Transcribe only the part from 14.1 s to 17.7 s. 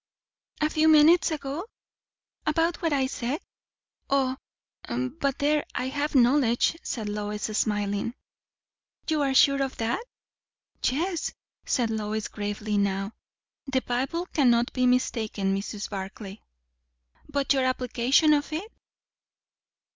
cannot be mistaken, Mrs. Barclay." "But your